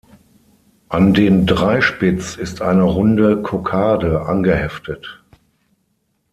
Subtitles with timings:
[0.89, 5.23] An den Dreispitz ist eine runde Kokarde angeheftet.